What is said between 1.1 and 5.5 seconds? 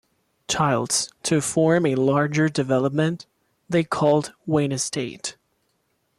to form a larger development they called Wayne Estate.